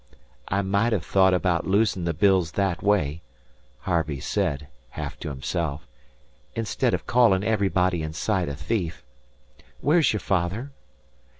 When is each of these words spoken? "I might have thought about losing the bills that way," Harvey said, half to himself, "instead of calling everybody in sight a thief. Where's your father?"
"I 0.47 0.63
might 0.63 0.93
have 0.93 1.05
thought 1.05 1.31
about 1.35 1.67
losing 1.67 2.05
the 2.05 2.13
bills 2.15 2.53
that 2.53 2.81
way," 2.81 3.21
Harvey 3.81 4.19
said, 4.19 4.67
half 4.89 5.19
to 5.19 5.29
himself, 5.29 5.87
"instead 6.55 6.95
of 6.95 7.05
calling 7.05 7.43
everybody 7.43 8.01
in 8.01 8.13
sight 8.13 8.49
a 8.49 8.55
thief. 8.55 9.05
Where's 9.79 10.11
your 10.11 10.19
father?" 10.19 10.71